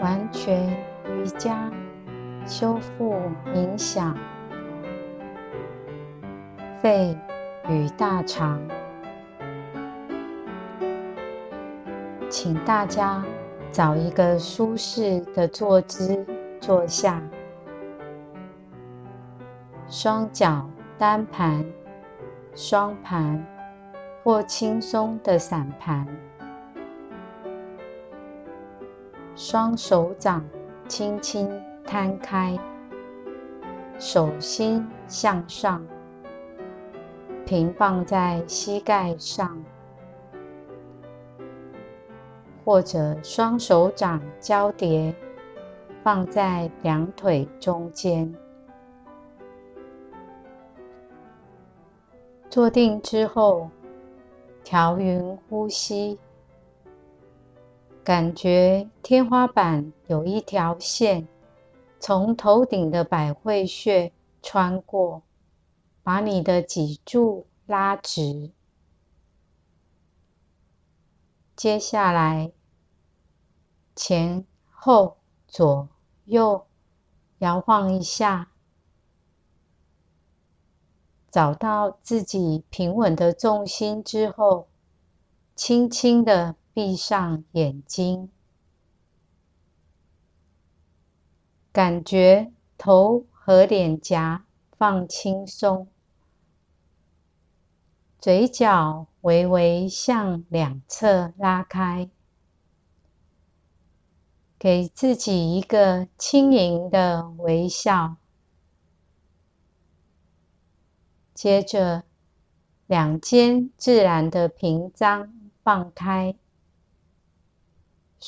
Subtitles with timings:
[0.00, 0.68] 完全
[1.06, 1.72] 瑜伽
[2.46, 4.16] 修复冥想
[6.80, 7.16] 肺
[7.68, 8.60] 与大肠，
[12.28, 13.24] 请大家
[13.72, 16.24] 找一个舒适的坐姿
[16.60, 17.22] 坐下，
[19.88, 20.68] 双脚
[20.98, 21.64] 单盘、
[22.54, 23.44] 双盘
[24.22, 26.06] 或轻松的散盘。
[29.38, 30.42] 双手掌
[30.88, 31.46] 轻轻
[31.84, 32.58] 摊开，
[33.98, 35.86] 手心向上，
[37.44, 39.62] 平放在膝盖上，
[42.64, 45.14] 或者双手掌交叠
[46.02, 48.34] 放在两腿中间。
[52.48, 53.68] 坐定之后，
[54.64, 56.18] 调匀呼吸。
[58.06, 61.26] 感觉天花板有一条线
[61.98, 65.24] 从头顶的百会穴穿过，
[66.04, 68.52] 把你的脊柱拉直。
[71.56, 72.52] 接下来，
[73.96, 75.16] 前后
[75.48, 75.88] 左
[76.26, 76.64] 右
[77.38, 78.52] 摇晃一下，
[81.28, 84.68] 找到自己平稳的重心之后，
[85.56, 86.54] 轻轻的。
[86.76, 88.28] 闭上眼睛，
[91.72, 94.44] 感觉头和脸颊
[94.76, 95.88] 放轻松，
[98.18, 102.10] 嘴角微微向两侧拉开，
[104.58, 108.18] 给自己一个轻盈的微笑。
[111.32, 112.04] 接着，
[112.86, 116.36] 两肩自然的平张放开。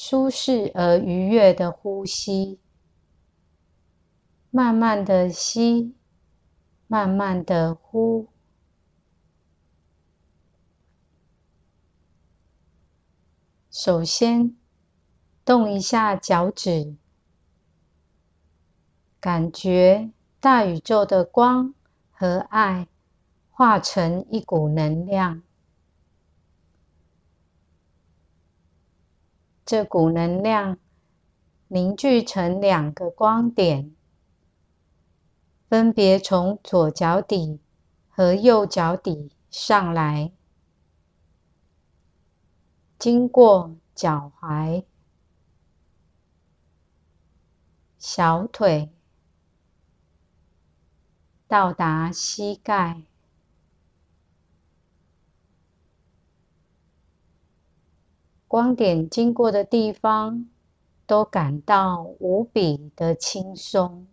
[0.00, 2.60] 舒适而愉悦的呼吸，
[4.48, 5.92] 慢慢的吸，
[6.86, 8.28] 慢慢的呼。
[13.72, 14.56] 首先，
[15.44, 16.94] 动一下脚趾，
[19.18, 21.74] 感觉大宇宙的光
[22.12, 22.86] 和爱
[23.50, 25.42] 化成一股能量。
[29.70, 30.78] 这股能量
[31.66, 33.94] 凝聚成两个光点，
[35.68, 37.60] 分别从左脚底
[38.08, 40.32] 和右脚底上来，
[42.98, 44.86] 经过脚踝、
[47.98, 48.90] 小腿，
[51.46, 53.02] 到达膝盖。
[58.48, 60.48] 光点经过的地方，
[61.06, 64.06] 都感到无比的轻松。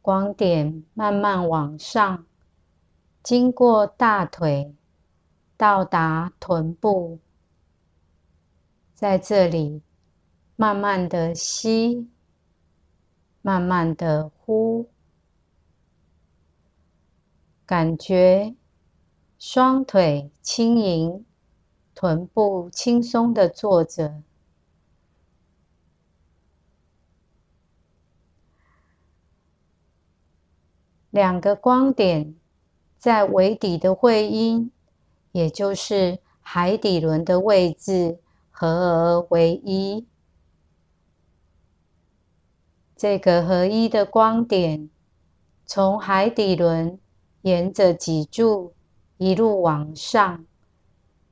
[0.00, 2.24] 光点慢慢往上，
[3.24, 4.72] 经过大腿，
[5.56, 7.18] 到达臀部，
[8.94, 9.82] 在这里
[10.54, 12.08] 慢慢的吸，
[13.42, 14.88] 慢慢的呼。
[17.66, 18.54] 感觉
[19.40, 21.26] 双腿轻盈，
[21.96, 24.22] 臀部轻松的坐着，
[31.10, 32.36] 两个光点
[32.98, 34.70] 在尾底的会阴，
[35.32, 38.20] 也就是海底轮的位置
[38.52, 40.06] 合而为一。
[42.94, 44.88] 这个合一的光点
[45.66, 47.00] 从海底轮。
[47.46, 48.74] 沿着脊柱
[49.18, 50.44] 一路往上，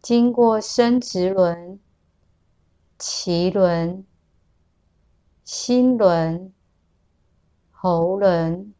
[0.00, 1.78] 经过生殖轮、
[2.98, 4.06] 脐轮、
[5.44, 6.54] 心轮、
[7.70, 8.72] 喉轮，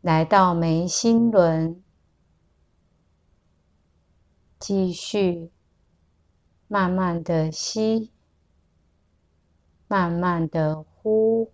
[0.00, 1.82] 来到眉心轮，
[4.58, 5.50] 继续
[6.68, 8.10] 慢慢的吸，
[9.86, 11.52] 慢慢的呼。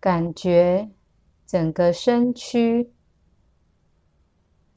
[0.00, 0.90] 感觉
[1.46, 2.92] 整个身躯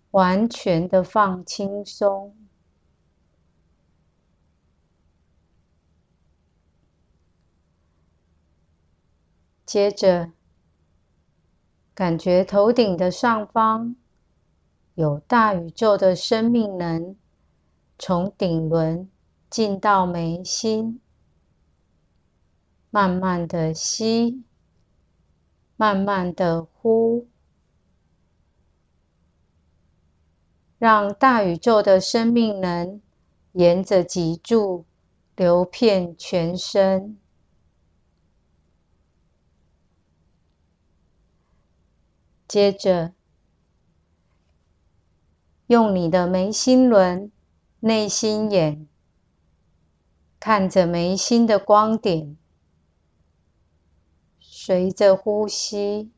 [0.09, 2.35] 完全的放轻松，
[9.63, 10.31] 接着
[11.94, 13.95] 感觉头顶的上方
[14.95, 17.15] 有大宇宙的生命能
[18.00, 19.09] 从顶轮
[19.51, 21.00] 进到眉心，
[22.89, 24.44] 慢慢的吸。
[25.81, 27.28] 慢慢的呼，
[30.78, 33.01] 让大宇宙的生命能
[33.54, 34.86] 沿着脊柱
[35.36, 37.18] 流遍全身。
[42.48, 43.13] 接着，
[45.66, 47.31] 用你的眉心轮、
[47.80, 48.88] 内心眼，
[50.39, 52.38] 看着眉心的光点，
[54.63, 56.12] 随着呼吸，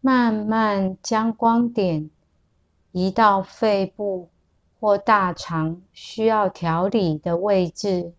[0.00, 2.08] 慢慢将光点。
[2.92, 4.30] 移到肺部
[4.80, 8.14] 或大肠需要调理的位置，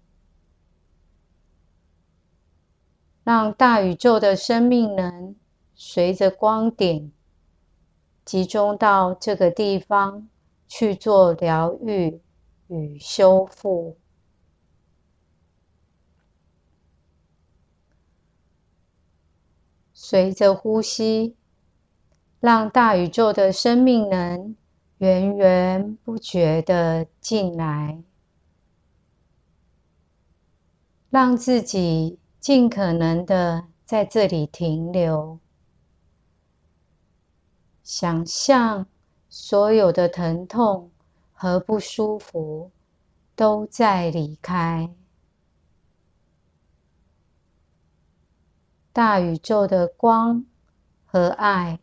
[3.24, 5.36] 让大宇宙的生命能
[5.74, 7.12] 随着光点
[8.24, 10.30] 集中到这个地方
[10.68, 12.22] 去做疗愈
[12.68, 13.98] 与修复。
[20.12, 21.38] 随着呼吸，
[22.42, 24.58] 让大宇宙的生命能。
[24.98, 28.04] 源源不绝的进来，
[31.10, 35.40] 让自己尽可能的在这里停留。
[37.82, 38.88] 想象
[39.30, 40.92] 所有的疼痛
[41.32, 42.70] 和不舒服
[43.34, 44.94] 都在离开，
[48.94, 50.46] 大宇宙的光
[51.06, 51.80] 和爱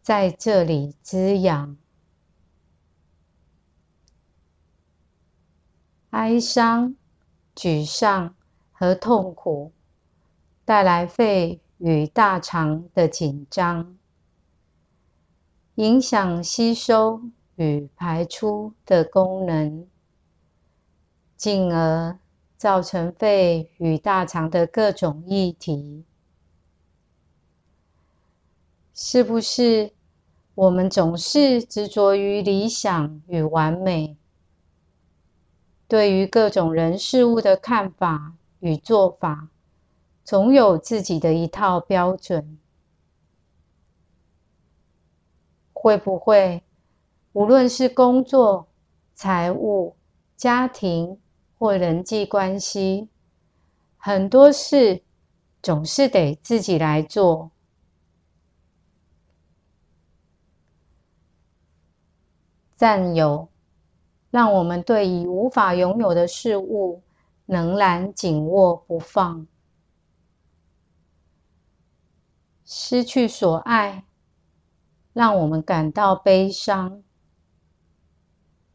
[0.00, 1.76] 在这里滋养。
[6.08, 6.96] 哀伤、
[7.54, 8.34] 沮丧
[8.72, 9.72] 和痛苦
[10.64, 13.98] 带来肺与大肠的紧张，
[15.74, 17.20] 影响吸收
[17.56, 19.86] 与排出的功能，
[21.36, 22.18] 进而
[22.56, 26.06] 造成肺与大肠的各种议题。
[29.02, 29.92] 是不是
[30.54, 34.14] 我们总是执着于理想与完美？
[35.88, 39.48] 对于各种人事物的看法与做法，
[40.22, 42.58] 总有自己的一套标准。
[45.72, 46.62] 会不会，
[47.32, 48.68] 无论是工作、
[49.14, 49.96] 财务、
[50.36, 51.18] 家庭
[51.58, 53.08] 或人际关系，
[53.96, 55.02] 很多事
[55.62, 57.50] 总是得自己来做？
[62.80, 63.50] 占有。
[64.30, 67.02] 让我们对已无法拥有的事物
[67.44, 69.46] 仍然紧握不放，
[72.64, 74.04] 失去所爱，
[75.12, 77.02] 让我们感到悲伤。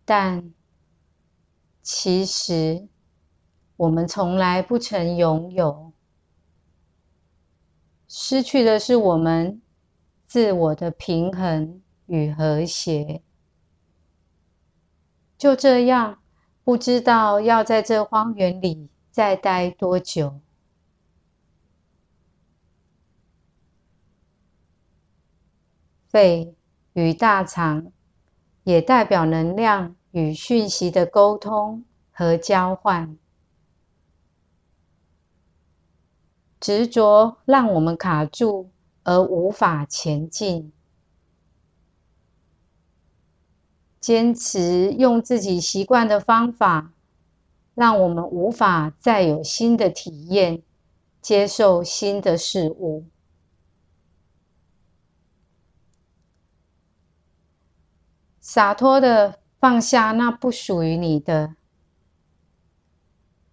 [0.04, 0.54] 但
[1.82, 2.88] 其实，
[3.78, 5.94] 我们从来不曾拥有，
[8.08, 9.62] 失去的是我们
[10.28, 13.22] 自我的平衡与和谐。
[15.38, 16.20] 就这样，
[16.64, 20.40] 不知道要在这荒原里再待多久。
[26.08, 26.56] 肺
[26.94, 27.92] 与大肠
[28.64, 33.18] 也代表能量与讯息的沟通和交换。
[36.62, 38.72] 执着让我们卡住
[39.04, 40.72] 而无法前进。
[44.06, 46.94] 坚持用自己习惯的方法，
[47.74, 50.62] 让我们无法再有新的体验，
[51.24, 53.08] 接受新的事物。
[58.40, 61.56] 洒脱的放下那不属于你的，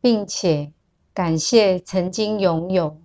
[0.03, 0.75] 并且
[1.15, 3.01] 感谢曾经拥有，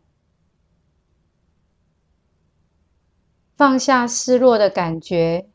[3.56, 5.48] 放下失落的感觉。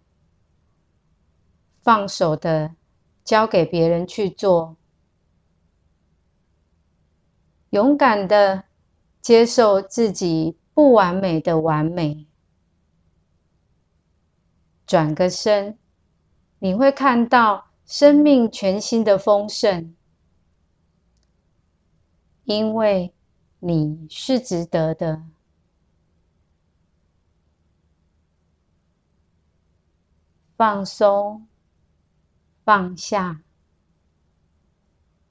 [1.82, 2.76] 放手的，
[3.24, 4.76] 交给别人去做；
[7.70, 8.64] 勇敢的
[9.20, 12.28] 接受自己不完美的完美。
[14.86, 15.76] 转个身，
[16.60, 19.96] 你会看到生命全新的丰盛，
[22.44, 23.12] 因为
[23.58, 25.24] 你是值得的。
[30.56, 31.48] 放松。
[32.64, 33.42] 放下，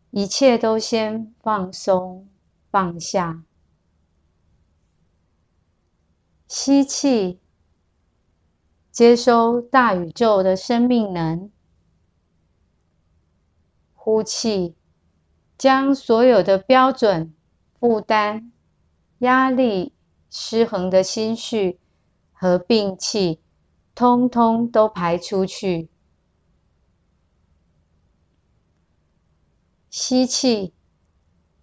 [0.10, 2.28] 一切都先放松，
[2.70, 3.44] 放下。
[6.46, 7.40] 吸气，
[8.92, 11.50] 接收大宇宙的生命能；
[13.94, 14.76] 呼气，
[15.58, 17.34] 将所有的标准、
[17.80, 18.52] 负担、
[19.20, 19.94] 压力、
[20.30, 21.80] 失衡的心绪
[22.34, 23.40] 和病气，
[23.96, 25.91] 通通都排出去。
[29.92, 30.74] 吸气，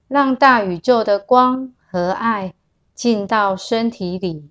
[0.06, 2.54] 让大宇宙的光和爱
[2.92, 4.50] 进到身体里。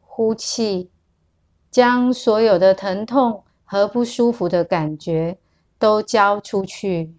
[0.00, 0.90] 呼气，
[1.70, 5.38] 将所有的疼痛和不舒服的感觉
[5.78, 7.14] 都交出去。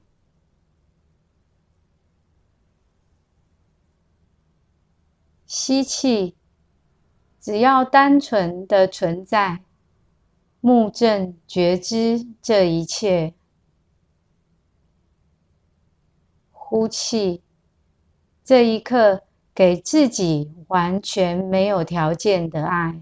[5.45, 6.35] 吸气，
[7.39, 9.61] 只要单纯的存在，
[10.59, 13.34] 目正觉知这一切。
[16.75, 17.41] 呼气，
[18.43, 23.01] 这一刻给自己完全没有条件的爱，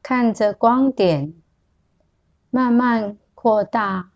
[0.00, 1.34] 看着光点
[2.50, 4.12] 慢慢扩大，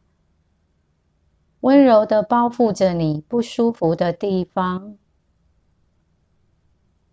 [1.58, 4.96] 温柔的包覆着你不舒服的地方。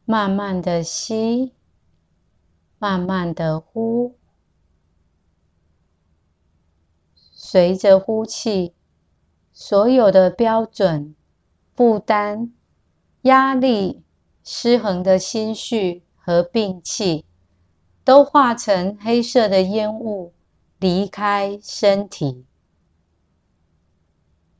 [0.05, 1.55] 慢慢的吸，
[2.77, 4.15] 慢慢的呼，
[7.31, 8.75] 随着呼气，
[9.61, 11.15] 所有的标准、
[11.75, 12.53] 负担、
[13.23, 14.01] 压力、
[14.41, 17.25] 失衡的心绪和病气，
[18.05, 20.33] 都化成黑色的烟雾，
[20.79, 22.45] 离开身体，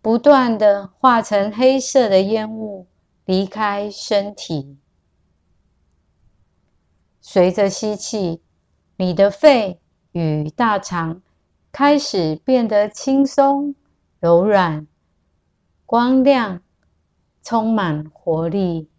[0.01, 2.85] 不断的化成黑色的烟雾，
[3.23, 4.77] 离开身体。
[7.21, 8.41] 随着吸气，
[8.97, 9.79] 你的肺
[10.11, 11.21] 与大肠
[11.71, 13.75] 开始变得轻松、
[14.19, 14.85] 柔软、
[15.85, 16.61] 光亮，
[17.41, 18.89] 充满活力。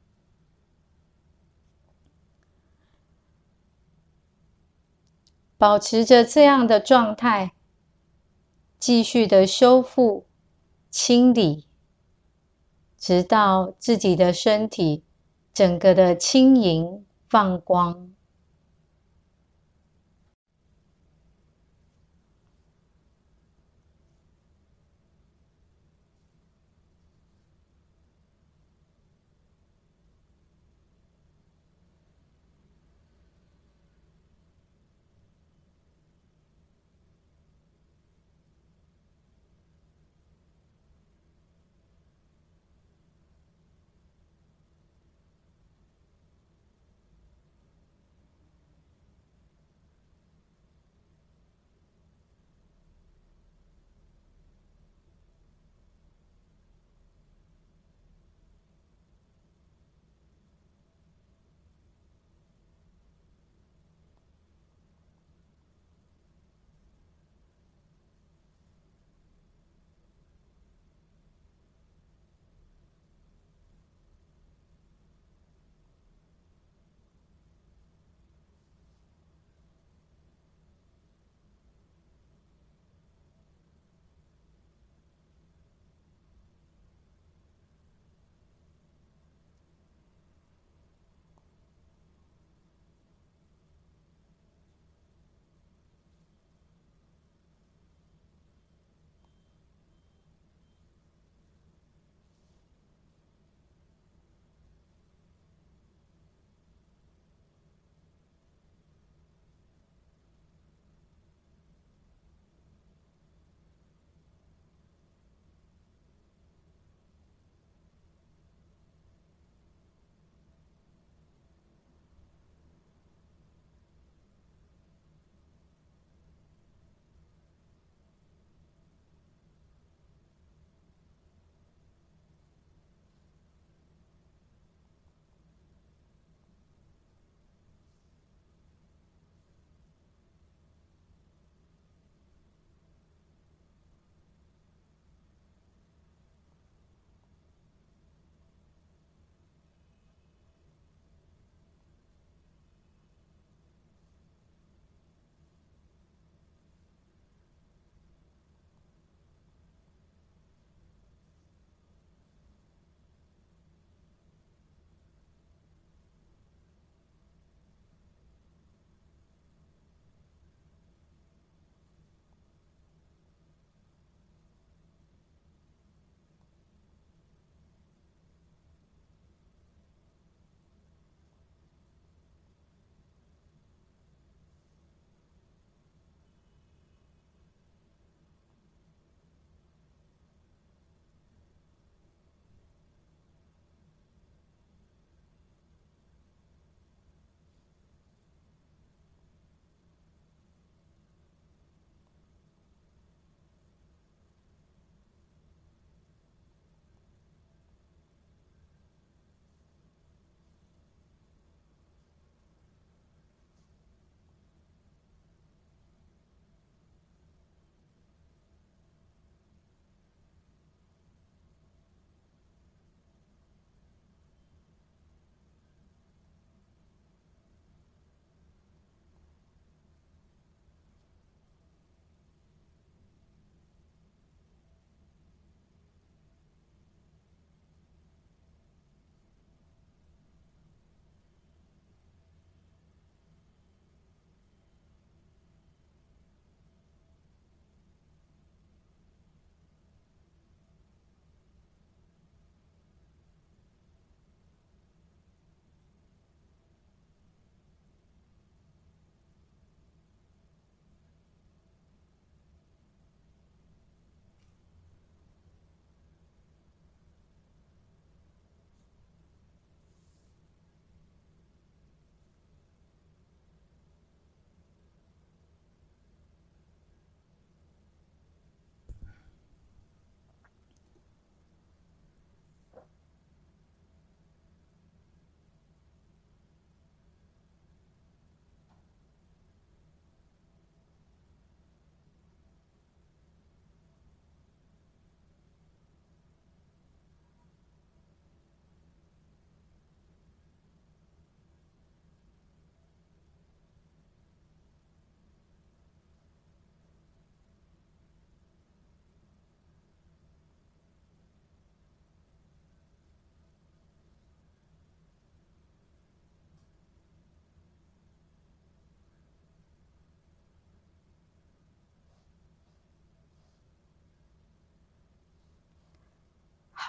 [5.58, 7.52] 保持着这样的状态，
[8.78, 10.26] 继续的修复、
[10.90, 11.66] 清理，
[12.96, 15.04] 直到自己的身体
[15.52, 18.10] 整个的轻盈、放光。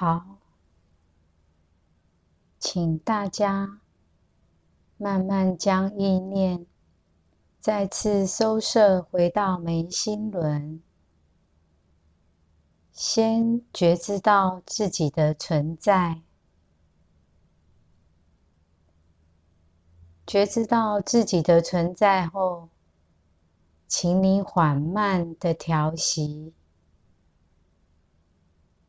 [0.01, 0.39] 好，
[2.57, 3.81] 请大家
[4.97, 6.65] 慢慢将意念
[7.59, 10.81] 再次收摄回到眉心轮，
[12.91, 16.23] 先觉知到自己的存在，
[20.25, 22.69] 觉知到自己的存在后，
[23.87, 26.55] 请你缓慢的调息。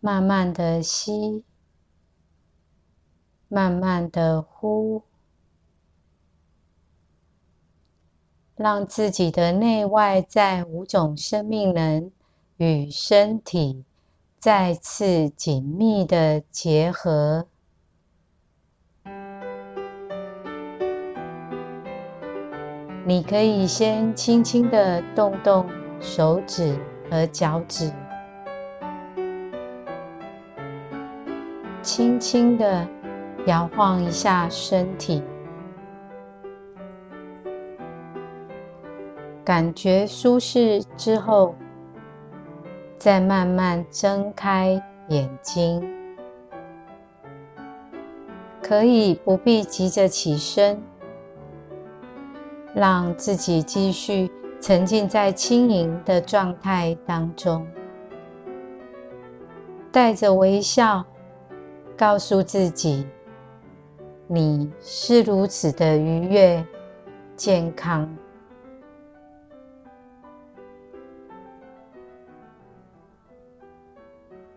[0.04, 1.44] 慢慢的吸，
[3.46, 5.04] 慢慢的呼，
[8.56, 12.10] 让自己的内外在五种生命能
[12.56, 13.84] 与身体
[14.40, 17.46] 再次紧密的结合。
[23.06, 26.76] 你可以先轻轻的动动手指
[27.08, 28.01] 和脚趾。
[31.82, 32.86] 轻轻的
[33.46, 35.20] 摇晃一下身体，
[39.44, 41.56] 感觉舒适之后，
[42.98, 45.82] 再慢慢睁开眼睛。
[48.62, 50.80] 可以不必急着起身，
[52.72, 57.66] 让自己继续沉浸在轻盈的状态当中，
[59.90, 61.04] 带着微笑。
[62.02, 63.06] 告诉自己，
[64.26, 66.66] 你是如此的愉悦、
[67.36, 68.12] 健康。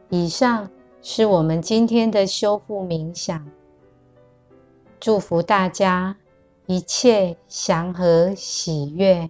[0.10, 0.72] 以上
[1.04, 3.48] 是我们今天的修复冥想。
[5.00, 6.18] 祝福大家
[6.66, 9.30] 一切祥和喜悦。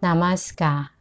[0.00, 0.99] Namaskar。